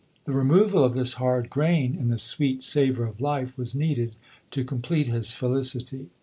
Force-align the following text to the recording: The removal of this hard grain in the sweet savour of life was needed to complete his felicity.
The 0.25 0.31
removal 0.33 0.83
of 0.83 0.95
this 0.95 1.13
hard 1.21 1.51
grain 1.51 1.93
in 1.95 2.07
the 2.07 2.17
sweet 2.17 2.63
savour 2.63 3.05
of 3.05 3.21
life 3.21 3.55
was 3.55 3.75
needed 3.75 4.15
to 4.49 4.63
complete 4.63 5.05
his 5.05 5.31
felicity. 5.31 6.09